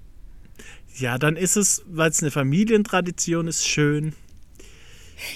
[0.97, 4.15] Ja, dann ist es, weil es eine Familientradition ist, schön.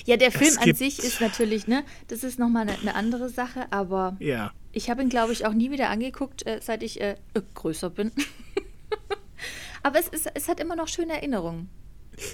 [0.04, 3.66] Ja, der Film an sich ist natürlich, ne, das ist nochmal eine, eine andere Sache,
[3.70, 4.52] aber Ja.
[4.72, 7.88] ich habe ihn, glaube ich, auch nie wieder angeguckt, äh, seit ich äh, äh, größer
[7.90, 8.12] bin.
[9.82, 11.70] aber es, ist, es hat immer noch schöne Erinnerungen.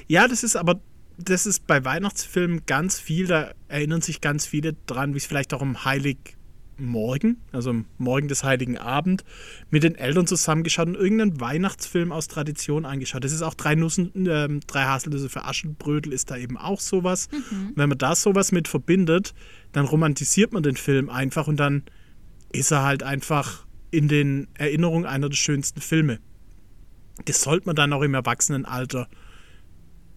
[0.09, 0.81] Ja, das ist aber,
[1.19, 5.55] das ist bei Weihnachtsfilmen ganz viel, da erinnern sich ganz viele dran, wie es vielleicht
[5.55, 6.37] auch um Heilig
[6.79, 9.25] Morgen, also am Morgen des Heiligen Abend,
[9.71, 13.25] mit den Eltern zusammengeschaut und irgendeinen Weihnachtsfilm aus Tradition angeschaut.
[13.25, 17.29] Das ist auch drei Nussen, äh, drei Haselnüsse für Aschenbrödel ist da eben auch sowas.
[17.33, 17.73] Mhm.
[17.77, 19.35] Wenn man da sowas mit verbindet,
[19.73, 21.85] dann romantisiert man den Film einfach und dann
[22.53, 26.19] ist er halt einfach in den Erinnerungen einer der schönsten Filme.
[27.25, 29.09] Das sollte man dann auch im Erwachsenenalter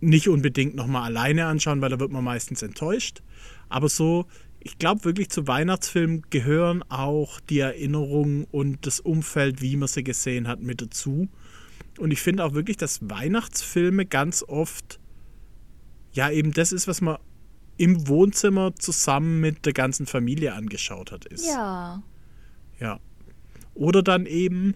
[0.01, 3.21] nicht unbedingt nochmal alleine anschauen, weil da wird man meistens enttäuscht.
[3.69, 4.25] Aber so
[4.61, 10.03] ich glaube wirklich zu Weihnachtsfilmen gehören auch die Erinnerungen und das Umfeld, wie man sie
[10.03, 11.29] gesehen hat, mit dazu.
[11.97, 14.99] Und ich finde auch wirklich, dass Weihnachtsfilme ganz oft
[16.11, 17.17] ja eben das ist, was man
[17.77, 21.47] im Wohnzimmer zusammen mit der ganzen Familie angeschaut hat, ist.
[21.47, 22.03] Ja.
[22.79, 22.99] Ja.
[23.73, 24.75] Oder dann eben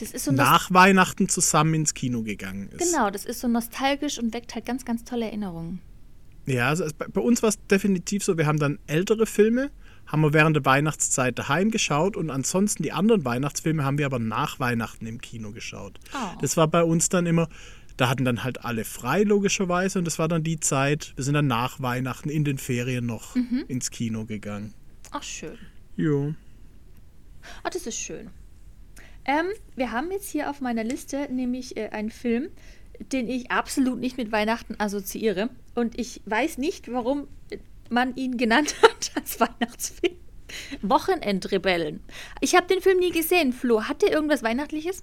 [0.00, 2.92] so nach Weihnachten zusammen ins Kino gegangen ist.
[2.92, 5.80] Genau, das ist so nostalgisch und weckt halt ganz, ganz tolle Erinnerungen.
[6.46, 9.70] Ja, also bei uns war es definitiv so, wir haben dann ältere Filme,
[10.06, 14.18] haben wir während der Weihnachtszeit daheim geschaut und ansonsten die anderen Weihnachtsfilme haben wir aber
[14.18, 16.00] nach Weihnachten im Kino geschaut.
[16.14, 16.38] Oh.
[16.40, 17.48] Das war bei uns dann immer,
[17.96, 21.34] da hatten dann halt alle frei logischerweise und das war dann die Zeit, wir sind
[21.34, 23.64] dann nach Weihnachten in den Ferien noch mhm.
[23.68, 24.74] ins Kino gegangen.
[25.12, 25.58] Ach schön.
[25.96, 26.34] Jo.
[27.62, 28.30] Ach, das ist schön.
[29.24, 32.48] Ähm, wir haben jetzt hier auf meiner Liste nämlich äh, einen Film,
[33.12, 35.50] den ich absolut nicht mit Weihnachten assoziiere.
[35.74, 37.28] Und ich weiß nicht, warum
[37.88, 40.16] man ihn genannt hat als Weihnachtsfilm.
[40.82, 42.00] Wochenendrebellen.
[42.40, 43.52] Ich habe den Film nie gesehen.
[43.52, 45.02] Flo, hat der irgendwas Weihnachtliches?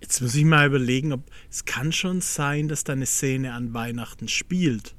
[0.00, 3.72] Jetzt muss ich mal überlegen, ob es kann schon sein, dass da eine Szene an
[3.72, 4.94] Weihnachten spielt.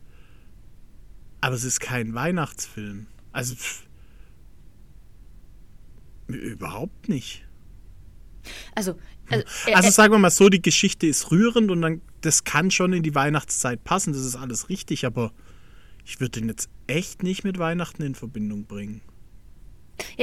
[1.41, 3.07] Aber es ist kein Weihnachtsfilm.
[3.31, 3.85] Also pff,
[6.27, 7.43] überhaupt nicht.
[8.75, 8.95] Also,
[9.29, 12.71] also, äh, also sagen wir mal so, die Geschichte ist rührend und dann, das kann
[12.71, 15.31] schon in die Weihnachtszeit passen, das ist alles richtig, aber
[16.05, 19.01] ich würde den jetzt echt nicht mit Weihnachten in Verbindung bringen.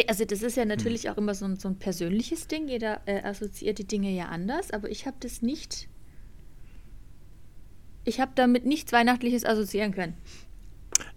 [0.07, 1.13] Also das ist ja natürlich hm.
[1.13, 4.71] auch immer so ein, so ein persönliches Ding, jeder äh, assoziiert die Dinge ja anders,
[4.71, 5.89] aber ich habe das nicht,
[8.05, 10.15] ich habe damit nichts Weihnachtliches assoziieren können.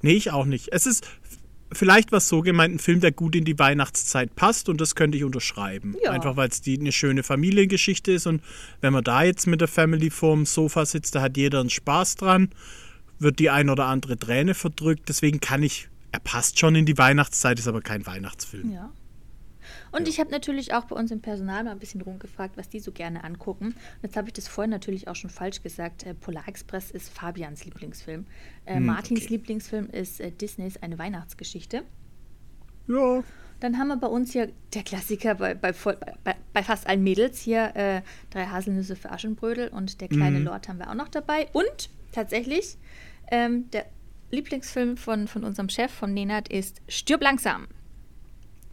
[0.02, 0.70] Nee, ich auch nicht.
[0.72, 1.06] Es ist
[1.72, 5.18] vielleicht was so gemeint, ein Film, der gut in die Weihnachtszeit passt und das könnte
[5.18, 5.96] ich unterschreiben.
[6.04, 6.12] Ja.
[6.12, 8.42] Einfach weil es eine schöne Familiengeschichte ist und
[8.82, 12.16] wenn man da jetzt mit der Family vorm Sofa sitzt, da hat jeder einen Spaß
[12.16, 12.50] dran,
[13.20, 15.10] wird die ein oder andere Träne verdrückt.
[15.10, 18.72] Deswegen kann ich, er passt schon in die Weihnachtszeit, ist aber kein Weihnachtsfilm.
[18.72, 18.92] Ja.
[19.92, 20.08] Und ja.
[20.08, 22.92] ich habe natürlich auch bei uns im Personal mal ein bisschen rumgefragt, was die so
[22.92, 23.68] gerne angucken.
[23.68, 26.06] Und jetzt habe ich das vorhin natürlich auch schon falsch gesagt.
[26.06, 28.26] Äh, Polar Express ist Fabians Lieblingsfilm.
[28.66, 29.34] Äh, hm, Martins okay.
[29.34, 31.84] Lieblingsfilm ist äh, Disneys Eine Weihnachtsgeschichte.
[32.88, 33.24] Ja.
[33.60, 37.40] Dann haben wir bei uns hier der Klassiker bei, bei, bei, bei fast allen Mädels
[37.40, 40.46] hier äh, drei Haselnüsse für Aschenbrödel und der kleine mhm.
[40.46, 41.48] Lord haben wir auch noch dabei.
[41.54, 42.78] Und tatsächlich
[43.32, 43.86] ähm, der
[44.32, 47.68] Lieblingsfilm von, von unserem Chef, von Nenad, ist Stirb langsam.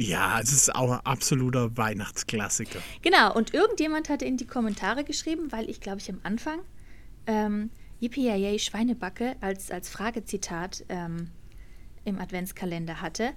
[0.02, 2.80] Ja, es ist auch ein absoluter Weihnachtsklassiker.
[3.02, 6.60] Genau, und irgendjemand hatte in die Kommentare geschrieben, weil ich glaube ich am Anfang
[7.26, 11.30] ähm, Yippie Schweinebacke als, als Fragezitat ähm,
[12.04, 13.32] im Adventskalender hatte.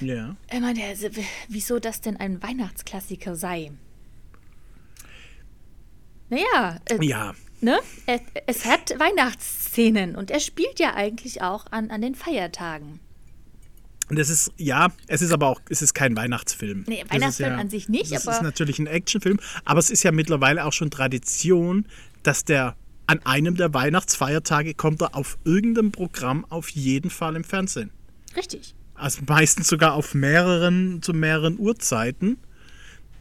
[0.00, 0.36] Ja.
[0.48, 1.08] Er meinte, also,
[1.48, 3.72] wieso das denn ein Weihnachtsklassiker sei.
[6.30, 7.34] Naja, äh, ja.
[7.60, 7.78] Ne?
[8.06, 13.00] Es, es hat Weihnachtsszenen und er spielt ja eigentlich auch an, an den Feiertagen.
[14.10, 16.84] Und das ist, ja, es ist aber auch, es ist kein Weihnachtsfilm.
[16.88, 18.36] Nee, Weihnachtsfilm ja, an sich nicht, das aber.
[18.36, 21.86] ist natürlich ein Actionfilm, aber es ist ja mittlerweile auch schon Tradition,
[22.24, 27.44] dass der an einem der Weihnachtsfeiertage kommt er auf irgendeinem Programm auf jeden Fall im
[27.44, 27.90] Fernsehen.
[28.36, 28.74] Richtig.
[28.94, 32.36] Also meistens sogar auf mehreren, zu mehreren Uhrzeiten.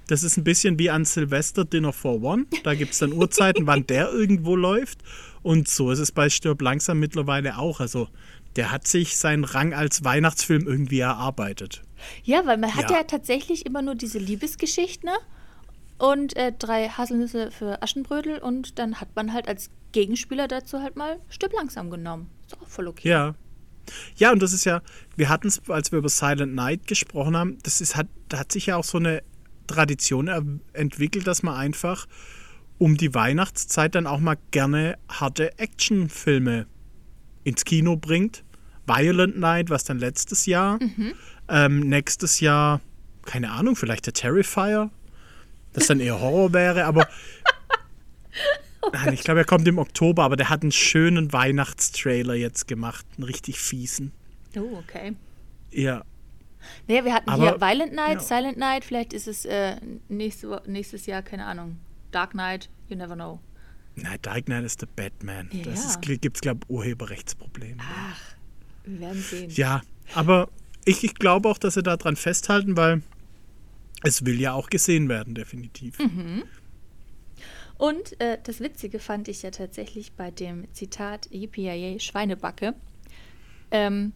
[0.08, 2.46] Das ist ein bisschen wie an Silvester Dinner for One.
[2.64, 5.00] Da gibt es dann Uhrzeiten, wann der irgendwo läuft.
[5.42, 7.80] Und so ist es bei Stirb langsam mittlerweile auch.
[7.80, 8.10] Also
[8.60, 11.82] der hat sich seinen Rang als Weihnachtsfilm irgendwie erarbeitet.
[12.26, 15.14] Ja, weil man hat ja, ja tatsächlich immer nur diese Liebesgeschichte ne?
[15.98, 20.98] und äh, drei Haselnüsse für Aschenbrödel und dann hat man halt als Gegenspieler dazu halt
[20.98, 22.30] mal Stück langsam genommen.
[22.48, 23.08] Ist auch voll okay.
[23.08, 23.36] Ja.
[24.18, 24.82] Ja, und das ist ja,
[25.16, 28.52] wir hatten es, als wir über Silent Night gesprochen haben, das ist, hat, da hat
[28.52, 29.24] sich ja auch so eine
[29.68, 32.08] Tradition entwickelt, dass man einfach
[32.78, 36.68] um die Weihnachtszeit dann auch mal gerne harte Actionfilme
[37.46, 38.44] ins Kino bringt.
[38.90, 40.80] Violent Night, was dann letztes Jahr.
[40.82, 41.14] Mhm.
[41.48, 42.82] Ähm, nächstes Jahr,
[43.26, 44.90] keine Ahnung, vielleicht der Terrifier,
[45.74, 47.08] das dann eher Horror wäre, aber
[48.82, 52.68] oh nein, ich glaube, er kommt im Oktober, aber der hat einen schönen Weihnachtstrailer jetzt
[52.68, 54.12] gemacht, einen richtig fiesen.
[54.58, 55.16] Oh, okay.
[55.72, 56.04] Ja.
[56.88, 58.20] Naja, wir hatten aber, hier Violent Night, ja.
[58.20, 59.78] Silent Night, vielleicht ist es äh,
[60.10, 61.78] nächste, nächstes Jahr, keine Ahnung,
[62.12, 63.40] Dark Night, you never know.
[63.96, 65.50] Nein, Dark Knight ist der Batman.
[65.52, 65.64] Ja.
[65.66, 67.82] Das gibt es, glaube ich, Urheberrechtsprobleme.
[67.82, 68.39] Ach.
[68.86, 69.50] Wir werden sehen.
[69.52, 69.82] Ja,
[70.16, 70.50] aber
[70.86, 73.02] ich, ich glaube auch, dass sie daran festhalten, weil
[74.04, 75.98] es will ja auch gesehen werden, definitiv.
[77.78, 82.74] Und äh, das Witzige fand ich ja tatsächlich bei dem Zitat Yippie Schweinebacke.
[83.72, 84.14] Ähm,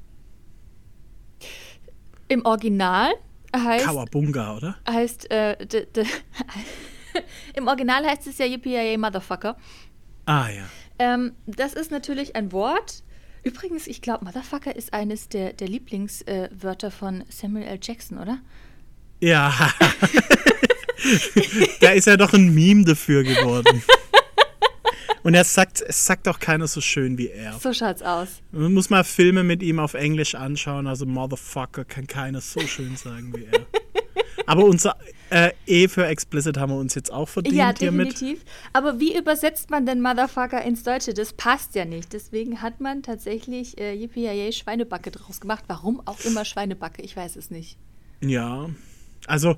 [2.28, 3.12] Im Original
[3.56, 4.78] heißt, Kawabunga, oder?
[4.90, 6.06] heißt äh, d- d-
[7.56, 9.58] im Original heißt es ja Yippie Motherfucker.
[10.26, 10.66] Ah ja.
[11.00, 13.04] Ähm, das ist natürlich ein Wort.
[13.44, 17.80] Übrigens, ich glaube, Motherfucker ist eines der, der Lieblingswörter äh, von Samuel L.
[17.82, 18.40] Jackson, oder?
[19.20, 19.54] Ja.
[21.82, 23.84] da ist ja doch ein Meme dafür geworden.
[25.24, 27.54] Und er sagt, es sagt auch keiner so schön wie er.
[27.54, 28.42] So schaut's aus.
[28.52, 30.86] Man muss mal Filme mit ihm auf Englisch anschauen.
[30.86, 33.66] Also Motherfucker kann keiner so schön sagen wie er.
[34.46, 34.96] Aber unser
[35.30, 38.14] äh, E für explicit haben wir uns jetzt auch verdient Ja, hiermit.
[38.14, 38.44] definitiv.
[38.74, 41.14] Aber wie übersetzt man denn Motherfucker ins Deutsche?
[41.14, 42.14] Das passt ja nicht.
[42.14, 45.64] Deswegen hat man tatsächlich äh, Yippie Schweinebacke draus gemacht.
[45.68, 47.78] Warum auch immer Schweinebacke, ich weiß es nicht.
[48.22, 48.70] Ja,
[49.28, 49.58] also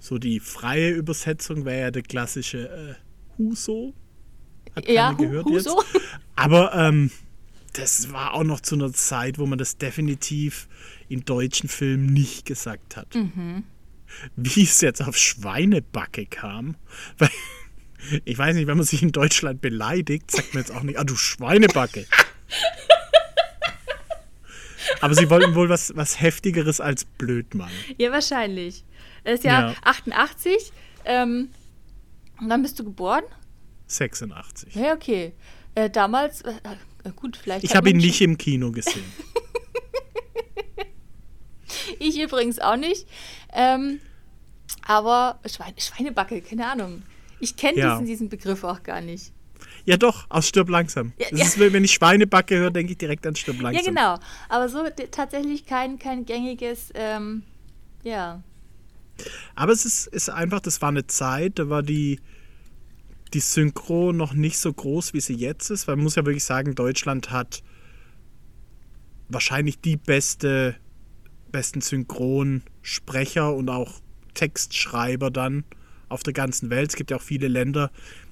[0.00, 2.94] so die freie Übersetzung wäre ja der klassische äh,
[3.38, 3.94] Huso.
[4.76, 5.82] Hat Ja, gehört Huso.
[5.92, 6.04] jetzt.
[6.36, 7.10] Aber ähm,
[7.72, 10.68] das war auch noch zu einer Zeit, wo man das definitiv
[11.08, 13.14] in deutschen Filmen nicht gesagt hat.
[13.14, 13.64] Mhm.
[14.36, 16.76] Wie es jetzt auf Schweinebacke kam,
[17.18, 17.30] weil
[18.24, 21.04] ich weiß nicht, wenn man sich in Deutschland beleidigt, sagt man jetzt auch nicht, ah
[21.04, 22.06] du Schweinebacke.
[25.00, 27.70] Aber sie wollten wohl was, was Heftigeres als Blödmann.
[27.98, 28.84] Ja, wahrscheinlich.
[29.24, 29.76] Das ist ja, Ja.
[29.82, 30.72] 88.
[31.04, 31.50] Ähm,
[32.40, 33.24] und dann bist du geboren?
[33.86, 34.74] 86.
[34.74, 35.32] Ja, okay.
[35.74, 36.52] Äh, damals, äh,
[37.04, 37.64] äh, gut, vielleicht.
[37.64, 39.04] Ich habe ihn nicht im Kino gesehen.
[41.98, 43.06] Ich übrigens auch nicht.
[43.52, 44.00] Ähm,
[44.86, 47.02] aber Schwein, Schweinebacke, keine Ahnung.
[47.40, 47.92] Ich kenne Ja.
[47.92, 49.32] diesen, diesen Begriff auch gar nicht.
[49.84, 51.12] Ja doch, aus Stirb langsam.
[51.18, 51.44] Ja, ja.
[51.44, 53.82] ist, wenn ich Schweinebacke höre, denke ich direkt an Stirb langsam.
[53.84, 54.24] Ja, genau.
[54.48, 57.42] Aber so tatsächlich kein, kein gängiges, ähm,
[58.02, 58.42] ja.
[59.54, 62.20] Aber es ist, ist einfach, das war eine Zeit, da war die,
[63.34, 65.88] die Synchro noch nicht so groß, wie sie jetzt ist.
[65.88, 67.62] Weil man muss ja wirklich sagen, Deutschland hat
[69.28, 70.76] wahrscheinlich die beste,
[71.50, 74.00] besten Synchronsprecher und auch
[74.34, 75.64] Textschreiber dann
[76.08, 76.90] auf der ganzen Welt.
[76.90, 77.90] Es gibt ja auch viele Länder,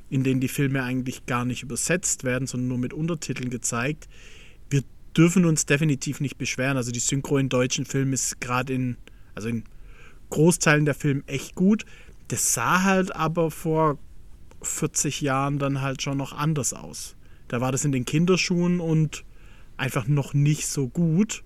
[0.08, 4.08] in denen die Filme eigentlich gar nicht übersetzt werden, sondern nur mit Untertiteln gezeigt.
[4.70, 4.82] Wir
[5.16, 6.76] dürfen uns definitiv nicht beschweren.
[6.76, 8.96] Also die Synchro in deutschen Filmen ist gerade in,
[9.34, 9.64] also in
[10.30, 11.84] Großteilen der Filme echt gut.
[12.28, 13.98] Das sah halt aber vor
[14.62, 17.16] 40 Jahren dann halt schon noch anders aus.
[17.48, 19.24] Da war das in den Kinderschuhen und
[19.76, 21.44] einfach noch nicht so gut.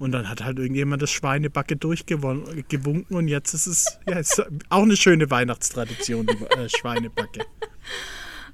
[0.00, 4.82] Und dann hat halt irgendjemand das Schweinebacke durchgewunken und jetzt ist es ja, ist auch
[4.82, 7.44] eine schöne Weihnachtstradition, die äh, Schweinebacke.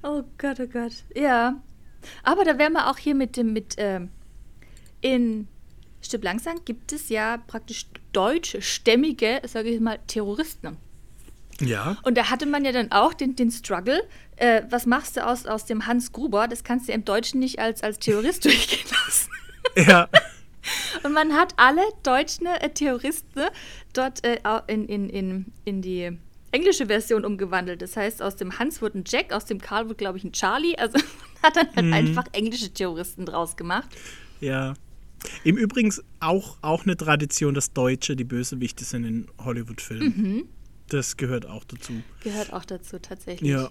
[0.02, 1.04] Oh Gott, oh Gott.
[1.14, 1.62] Ja.
[2.24, 4.10] Aber da wären wir auch hier mit dem, mit, ähm,
[5.00, 5.46] in
[6.02, 10.76] Stück langsam gibt es ja praktisch deutsche, stämmige, sage ich mal, Terroristen.
[11.60, 14.02] Ja, Und da hatte man ja dann auch den, den Struggle,
[14.34, 16.48] äh, was machst du aus, aus dem Hans Gruber?
[16.48, 19.30] Das kannst du im Deutschen nicht als, als Terrorist durchgehen lassen.
[19.88, 20.08] ja,
[21.02, 23.42] Und man hat alle deutschen äh, Terroristen
[23.92, 26.18] dort äh, in, in, in, in die
[26.52, 27.82] englische Version umgewandelt.
[27.82, 30.32] Das heißt, aus dem Hans wurde ein Jack, aus dem Karl wurde, glaube ich, ein
[30.32, 30.76] Charlie.
[30.76, 30.98] Also
[31.42, 33.88] man hat dann halt einfach englische Terroristen draus gemacht.
[34.40, 34.74] ja.
[35.44, 40.44] Im Übrigen auch, auch eine Tradition, dass Deutsche die Bösewichte sind in Hollywood-Filmen.
[40.88, 41.94] Das gehört auch dazu.
[42.22, 43.50] Gehört auch dazu tatsächlich.
[43.50, 43.70] Ja,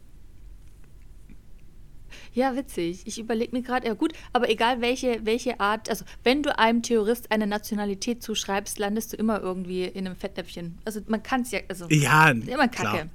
[2.33, 3.01] Ja, witzig.
[3.05, 6.81] Ich überlege mir gerade, ja gut, aber egal welche, welche Art, also wenn du einem
[6.81, 10.77] Terrorist eine Nationalität zuschreibst, landest du immer irgendwie in einem Fettnäpfchen.
[10.85, 12.97] Also man kann es ja, also ja immer klar.
[12.97, 13.09] Kacke.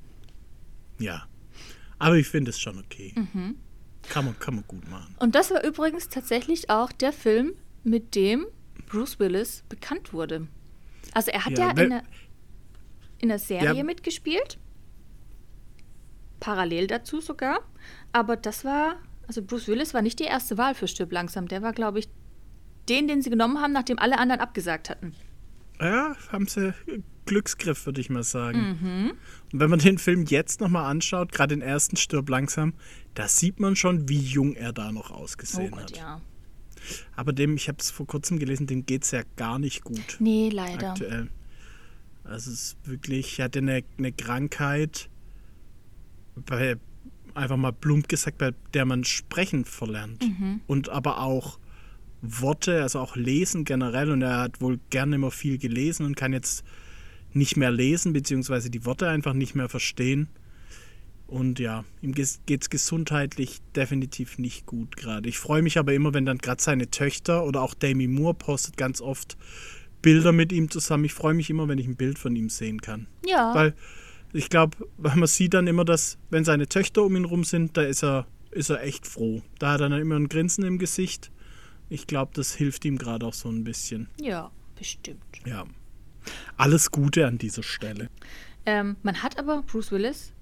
[0.98, 1.26] Ja.
[1.98, 3.14] Aber ich finde es schon okay.
[3.16, 3.56] Mhm.
[4.08, 5.14] Kann, man, kann man gut machen.
[5.18, 8.46] Und das war übrigens tatsächlich auch der Film, mit dem
[8.88, 10.46] Bruce Willis bekannt wurde.
[11.14, 12.02] Also er hat Ja, ja, in, der,
[13.18, 13.84] in der Serie Ja.
[13.84, 14.58] mitgespielt.
[16.40, 17.61] Parallel dazu sogar.
[18.12, 18.96] Aber das war,
[19.29, 21.48] also Bruce Willis war nicht die erste Wahl für Stirb langsam.
[21.48, 22.09] Der war, glaube ich,
[22.88, 25.14] den, den sie genommen haben, nachdem alle anderen abgesagt hatten.
[25.81, 26.74] Ja, haben sie
[27.26, 28.79] Glücksgriff, würde ich mal sagen.
[28.81, 29.11] Mhm.
[29.53, 32.74] Und wenn man den Film jetzt nochmal anschaut, gerade den ersten Stirb langsam,
[33.14, 35.96] da sieht man schon, wie jung er da noch Oh ausgesehen Gott, hat.
[35.96, 36.20] ja.
[37.14, 40.16] Aber dem, ich habe es vor kurzem gelesen, dem geht es ja gar nicht gut
[40.18, 40.90] Nee, leider.
[40.92, 41.29] aktuell.
[42.24, 45.09] Also es ist wirklich, er hatte eine, eine Krankheit,
[46.46, 46.76] bei,
[47.35, 50.22] einfach mal plump gesagt, bei der man sprechen verlernt.
[50.22, 50.61] Mhm.
[50.66, 51.59] Und aber auch
[52.22, 54.11] Worte, also auch lesen generell.
[54.11, 56.64] Und er hat wohl gerne immer viel gelesen und kann jetzt
[57.33, 60.29] nicht mehr lesen, beziehungsweise die Worte einfach nicht mehr verstehen.
[61.26, 65.29] Und ja, ihm geht es gesundheitlich definitiv nicht gut gerade.
[65.29, 68.76] Ich freue mich aber immer, wenn dann gerade seine Töchter oder auch Demi Moore postet
[68.76, 69.37] ganz oft
[70.03, 71.05] Bilder mit ihm zusammen.
[71.05, 73.07] Ich freue mich immer, wenn ich ein Bild von ihm sehen kann.
[73.24, 73.55] Ja.
[73.55, 73.74] Weil
[74.32, 77.82] ich glaube, man sieht dann immer, dass, wenn seine Töchter um ihn rum sind, da
[77.82, 79.42] ist er, ist er echt froh.
[79.58, 81.30] Da hat er dann immer ein Grinsen im Gesicht.
[81.88, 84.08] Ich glaube, das hilft ihm gerade auch so ein bisschen.
[84.20, 85.22] Ja, bestimmt.
[85.44, 85.64] Ja.
[86.56, 88.08] Alles Gute an dieser Stelle.
[88.66, 90.32] Ähm, man hat aber Bruce Willis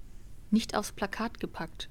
[0.51, 1.89] nicht aufs Plakat gepackt.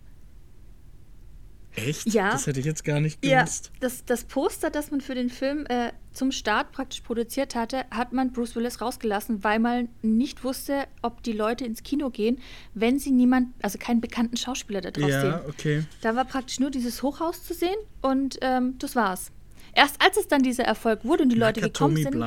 [1.75, 2.13] Echt?
[2.13, 2.31] Ja.
[2.31, 3.73] Das hätte ich jetzt gar nicht Ja, gewusst.
[3.81, 8.13] das, das Poster, das man für den Film äh, zum Start praktisch produziert hatte, hat
[8.13, 12.39] man Bruce Willis rausgelassen, weil man nicht wusste, ob die Leute ins Kino gehen,
[12.75, 15.35] wenn sie niemand, also keinen bekannten Schauspieler da drauf Ja, sehen.
[15.49, 15.85] okay.
[16.01, 19.31] Da war praktisch nur dieses Hochhaus zu sehen und ähm, das war's.
[19.75, 22.21] Erst als es dann dieser Erfolg wurde und die Leute gekommen sind,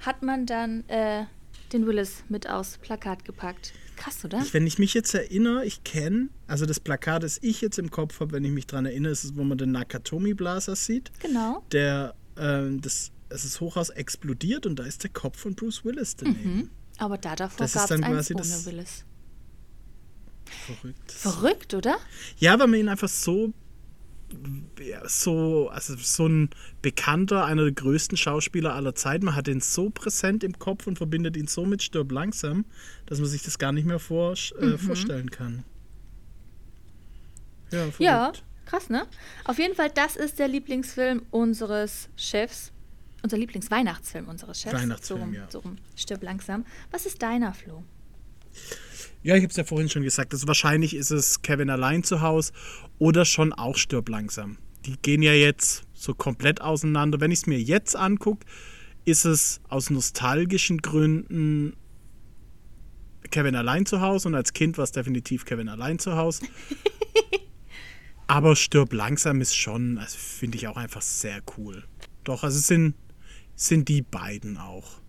[0.00, 1.24] hat man dann äh,
[1.72, 3.72] den Willis mit aufs Plakat gepackt.
[3.96, 4.40] Krass, oder?
[4.40, 7.90] Ich, wenn ich mich jetzt erinnere, ich kenne, also das Plakat, das ich jetzt im
[7.90, 11.12] Kopf habe, wenn ich mich daran erinnere, ist es, wo man den Nakatomi Blaser sieht.
[11.20, 11.62] Genau.
[11.72, 16.16] Der, ähm, das, es ist Hochhaus explodiert und da ist der Kopf von Bruce Willis
[16.16, 16.56] daneben.
[16.56, 16.70] Mhm.
[16.98, 19.04] Aber da davor gab es eins ohne das- Willis.
[20.66, 21.12] Verrückt.
[21.12, 21.96] Verrückt, oder?
[22.38, 23.52] Ja, weil man ihn einfach so,
[25.06, 26.50] so, also so ein
[26.82, 29.24] bekannter, einer der größten Schauspieler aller Zeiten.
[29.26, 32.64] Man hat ihn so präsent im Kopf und verbindet ihn so mit Stirb langsam,
[33.06, 34.78] dass man sich das gar nicht mehr vor, äh, Mhm.
[34.78, 35.64] vorstellen kann.
[37.70, 38.00] Ja, verrückt.
[38.00, 38.32] Ja,
[38.66, 39.06] krass, ne?
[39.44, 42.70] Auf jeden Fall, das ist der Lieblingsfilm unseres Chefs.
[43.24, 44.74] Unser Lieblingsweihnachtsfilm unseres Chefs.
[44.74, 45.46] Weihnachtsfilm, so rum, ja.
[45.50, 45.78] So rum.
[45.96, 46.66] Stirb langsam.
[46.90, 47.82] Was ist deiner, Flo?
[49.22, 50.34] Ja, ich habe es ja vorhin schon gesagt.
[50.34, 52.52] Also wahrscheinlich ist es Kevin allein zu Hause
[52.98, 54.58] oder schon auch Stirb langsam.
[54.84, 57.18] Die gehen ja jetzt so komplett auseinander.
[57.18, 58.44] Wenn ich es mir jetzt angucke,
[59.06, 61.76] ist es aus nostalgischen Gründen
[63.30, 66.44] Kevin allein zu Hause und als Kind war es definitiv Kevin allein zu Hause.
[68.26, 71.84] Aber Stirb langsam ist schon, also finde ich auch einfach sehr cool.
[72.24, 72.94] Doch, also es sind,
[73.54, 75.00] sind die beiden auch.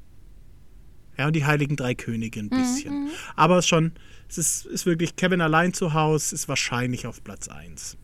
[1.17, 3.09] Ja, und die Heiligen Drei Könige ein bisschen.
[3.35, 3.93] Aber schon,
[4.27, 7.97] es ist, ist wirklich Kevin allein zu Hause, ist wahrscheinlich auf Platz 1.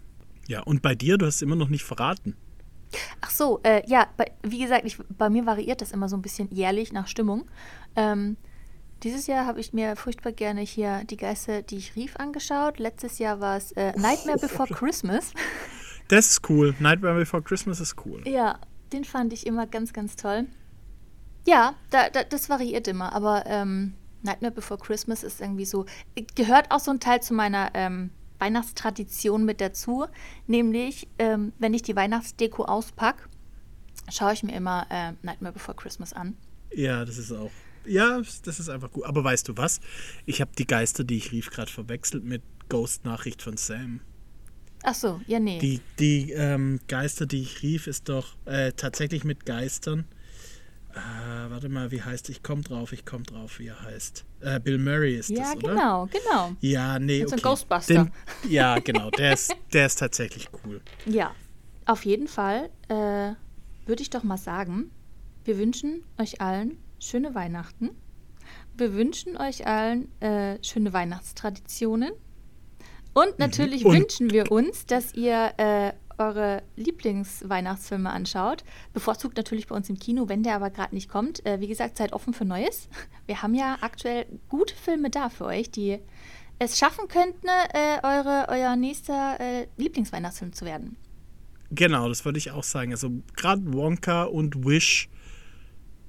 [0.47, 2.35] Ja, und bei dir, du hast immer noch nicht verraten.
[3.21, 6.21] Ach so, äh, ja, bei, wie gesagt, ich, bei mir variiert das immer so ein
[6.21, 7.49] bisschen jährlich nach Stimmung.
[7.95, 8.37] Ähm,
[9.03, 12.79] dieses Jahr habe ich mir furchtbar gerne hier Die Geister, die ich rief, angeschaut.
[12.79, 15.33] Letztes Jahr war es äh, Nightmare Before Christmas.
[16.07, 16.75] Das ist cool.
[16.79, 18.21] Nightmare Before Christmas ist cool.
[18.27, 18.59] Ja,
[18.93, 20.47] den fand ich immer ganz, ganz toll.
[21.45, 25.85] Ja, da, da, das variiert immer, aber ähm, Nightmare Before Christmas ist irgendwie so,
[26.35, 30.05] gehört auch so ein Teil zu meiner ähm, Weihnachtstradition mit dazu,
[30.47, 33.29] nämlich ähm, wenn ich die Weihnachtsdeko auspacke,
[34.11, 36.35] schaue ich mir immer äh, Nightmare Before Christmas an.
[36.73, 37.51] Ja, das ist auch.
[37.85, 39.05] Ja, das ist einfach gut.
[39.05, 39.81] Aber weißt du was?
[40.25, 44.01] Ich habe die Geister, die ich rief, gerade verwechselt mit Ghost-Nachricht von Sam.
[44.83, 45.59] Ach so, ja, nee.
[45.59, 50.05] Die, die ähm, Geister, die ich rief, ist doch äh, tatsächlich mit Geistern.
[50.93, 54.25] Äh, warte mal, wie heißt Ich komm drauf, ich komm drauf, wie er heißt.
[54.41, 55.73] Äh, Bill Murray ist ja, das, oder?
[55.73, 56.55] genau, genau.
[56.59, 57.35] Ja, nee, okay.
[57.35, 58.05] ein Ghostbuster.
[58.05, 60.81] Den, ja, genau, der ist, der ist tatsächlich cool.
[61.05, 61.33] Ja,
[61.85, 63.33] auf jeden Fall äh,
[63.85, 64.91] würde ich doch mal sagen,
[65.45, 67.91] wir wünschen euch allen schöne Weihnachten.
[68.75, 72.11] Wir wünschen euch allen äh, schöne Weihnachtstraditionen.
[73.13, 78.63] Und natürlich Und- wünschen wir uns, dass ihr äh, eure Lieblingsweihnachtsfilme anschaut.
[78.93, 81.45] Bevorzugt natürlich bei uns im Kino, wenn der aber gerade nicht kommt.
[81.45, 82.87] Äh, wie gesagt, seid offen für Neues.
[83.25, 85.99] Wir haben ja aktuell gute Filme da für euch, die
[86.59, 90.95] es schaffen könnten, äh, eure, euer nächster äh, Lieblingsweihnachtsfilm zu werden.
[91.71, 92.91] Genau, das würde ich auch sagen.
[92.91, 95.09] Also gerade Wonka und Wish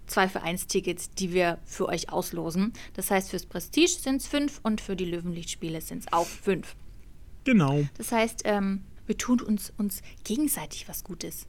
[0.08, 2.72] 2 für 1 Tickets, die wir für euch auslosen.
[2.94, 6.74] Das heißt, fürs Prestige sind es 5 und für die Löwenlichtspiele sind es auch 5.
[7.44, 7.84] Genau.
[7.96, 11.46] Das heißt, ähm, wir tun uns, uns gegenseitig was Gutes.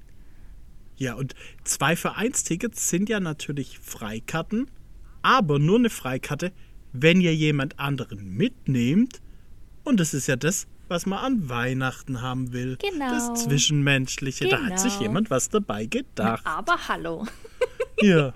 [1.02, 1.34] Ja, und
[1.64, 4.70] 2 für 1 Tickets sind ja natürlich Freikarten,
[5.24, 6.52] aber nur eine Freikarte,
[6.94, 9.20] wenn ihr jemand anderen mitnehmt.
[9.84, 12.78] Und das ist ja das, was man an Weihnachten haben will.
[12.78, 13.10] Genau.
[13.10, 14.48] Das Zwischenmenschliche.
[14.48, 15.06] Da hat sich Genau.
[15.06, 16.46] jemand was dabei gedacht.
[16.46, 17.26] Aber hallo.
[18.04, 18.32] Ja.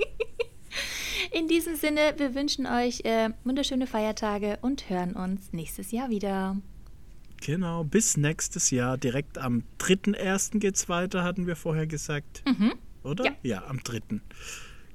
[1.32, 6.58] In diesem Sinne, wir wünschen euch äh, wunderschöne Feiertage und hören uns nächstes Jahr wieder.
[7.42, 8.98] Genau, bis nächstes Jahr.
[8.98, 10.60] Direkt am 3.1.
[10.60, 12.44] geht's weiter, hatten wir vorher gesagt.
[13.04, 13.30] Oder?
[13.30, 13.36] Mhm.
[13.44, 13.66] Ja.
[13.68, 14.02] am 3.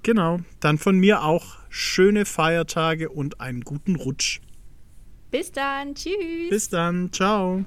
[0.02, 0.40] Genau.
[0.60, 4.40] Dann von mir auch schöne Feiertage und einen guten Rutsch.
[5.30, 5.94] Bis dann.
[5.94, 6.50] Tschüss.
[6.50, 7.12] Bis dann.
[7.12, 7.64] Ciao.